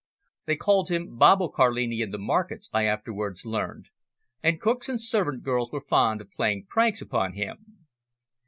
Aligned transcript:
They 0.47 0.55
called 0.55 0.89
him 0.89 1.19
"Babbo 1.19 1.49
Carlini" 1.49 2.01
in 2.01 2.09
the 2.09 2.17
markets, 2.17 2.71
I 2.73 2.85
afterwards 2.85 3.45
learned, 3.45 3.91
and 4.41 4.59
cooks 4.59 4.89
and 4.89 4.99
servant 4.99 5.43
girls 5.43 5.71
were 5.71 5.79
fond 5.79 6.21
of 6.21 6.31
playing 6.31 6.65
pranks 6.65 7.03
upon 7.03 7.33
him. 7.33 7.85